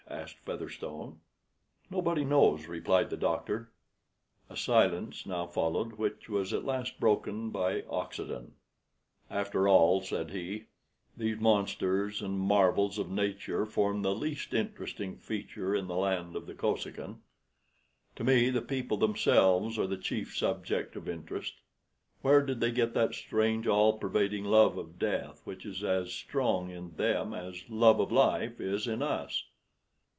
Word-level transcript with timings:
asked 0.09 0.39
Featherstone. 0.45 1.21
"Nobody 1.89 2.25
knows," 2.25 2.67
replied 2.67 3.09
the 3.09 3.15
doctor. 3.15 3.71
A 4.49 4.57
silence 4.57 5.25
now 5.25 5.47
followed, 5.47 5.93
which 5.93 6.27
was 6.27 6.51
at 6.51 6.65
last 6.65 6.99
broken 6.99 7.49
by 7.49 7.83
Oxenden. 7.83 8.51
"After 9.29 9.69
all," 9.69 10.01
said 10.01 10.31
he, 10.31 10.65
"these 11.15 11.39
monsters 11.39 12.21
and 12.21 12.37
marvels 12.37 12.97
of 12.99 13.09
nature 13.09 13.65
form 13.65 14.01
the 14.01 14.13
least 14.13 14.53
interesting 14.53 15.15
feature 15.15 15.73
in 15.73 15.87
the 15.87 15.95
land 15.95 16.35
of 16.35 16.45
the 16.45 16.55
Kosekin. 16.55 17.19
To 18.17 18.23
me 18.25 18.49
the 18.49 18.61
people 18.61 18.97
themselves 18.97 19.79
are 19.79 19.87
the 19.87 19.95
chief 19.97 20.35
subject 20.35 20.97
of 20.97 21.07
interest. 21.07 21.53
Where 22.21 22.41
did 22.45 22.59
they 22.59 22.71
get 22.71 22.93
that 22.95 23.15
strange, 23.15 23.65
all 23.65 23.93
pervading 23.97 24.43
love 24.43 24.77
of 24.77 24.99
death, 24.99 25.39
which 25.45 25.65
is 25.65 25.85
as 25.85 26.11
strong 26.11 26.69
in 26.69 26.97
them 26.97 27.33
as 27.33 27.63
love 27.69 28.01
of 28.01 28.11
life 28.11 28.59
is 28.59 28.87
in 28.87 29.01
us?" 29.01 29.45